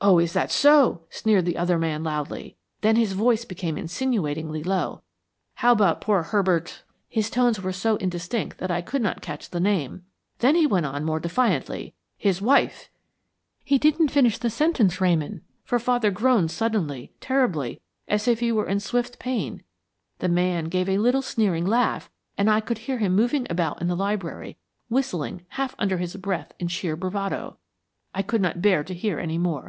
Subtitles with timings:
[0.00, 2.56] "'Oh, is that so!' sneered the other man loudly.
[2.82, 5.02] Then his voice became insinuatingly low.
[5.56, 9.58] 'How about poor Herbert' His tones were so indistinct that I could not catch the
[9.58, 10.04] name.
[10.38, 12.88] Then he went on more defiantly, 'His wife'
[13.64, 18.68] He didn't finish the sentence, Ramon, for father groaned suddenly, terribly, as if he were
[18.68, 19.64] in swift pain;
[20.20, 23.88] the man gave a little sneering laugh, and I could hear him moving about in
[23.88, 27.58] the library, whistling half under his breath in sheer bravado.
[28.14, 29.66] I could not bear to hear any more.